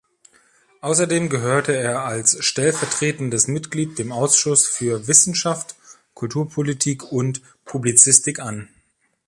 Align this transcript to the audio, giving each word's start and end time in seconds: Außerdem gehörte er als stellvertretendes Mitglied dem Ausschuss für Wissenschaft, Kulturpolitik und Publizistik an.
Außerdem 0.81 1.29
gehörte 1.29 1.75
er 1.75 2.03
als 2.05 2.43
stellvertretendes 2.43 3.47
Mitglied 3.47 3.99
dem 3.99 4.11
Ausschuss 4.11 4.65
für 4.65 5.07
Wissenschaft, 5.07 5.75
Kulturpolitik 6.15 7.11
und 7.11 7.43
Publizistik 7.65 8.39
an. 8.39 8.67